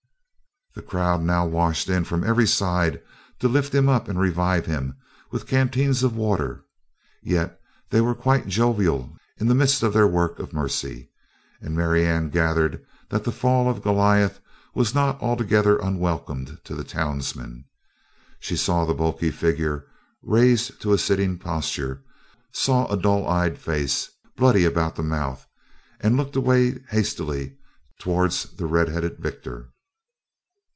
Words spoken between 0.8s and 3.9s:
crowd now washed in from every side to lift him